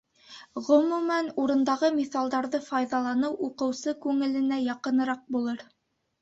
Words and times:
Ғөмүмән, 0.67 1.27
урындағы 1.43 1.89
миҫалдарҙы 1.97 2.61
файҙаланыу 2.69 3.37
уҡыусы 3.49 3.95
күңеленә 4.07 4.59
яҡыныраҡ 4.69 5.23
булыр. 5.37 5.63